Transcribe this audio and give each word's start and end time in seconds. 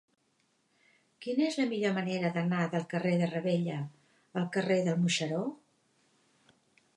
Quina 1.25 1.43
és 1.47 1.57
la 1.59 1.65
millor 1.73 1.93
manera 1.97 2.31
d'anar 2.37 2.61
del 2.71 2.87
carrer 2.95 3.11
de 3.19 3.29
Ravella 3.35 3.77
al 4.43 4.49
carrer 4.57 4.79
del 4.89 4.99
Moixeró? 5.05 5.45